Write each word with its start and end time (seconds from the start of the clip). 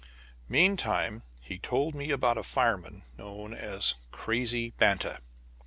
Meantime, 0.49 1.21
he 1.41 1.59
told 1.59 1.93
me 1.93 2.09
about 2.09 2.35
a 2.35 2.41
fireman 2.41 3.03
known 3.19 3.53
as 3.53 3.93
"Crazy" 4.09 4.71
Banta. 4.79 5.19